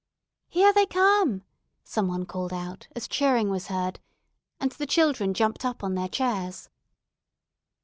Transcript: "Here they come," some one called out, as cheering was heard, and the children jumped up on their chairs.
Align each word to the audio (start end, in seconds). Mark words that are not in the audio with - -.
"Here 0.49 0.73
they 0.73 0.87
come," 0.87 1.43
some 1.83 2.07
one 2.07 2.25
called 2.25 2.51
out, 2.51 2.87
as 2.95 3.07
cheering 3.07 3.51
was 3.51 3.67
heard, 3.67 3.99
and 4.59 4.71
the 4.71 4.87
children 4.87 5.35
jumped 5.35 5.63
up 5.63 5.83
on 5.83 5.93
their 5.93 6.09
chairs. 6.09 6.71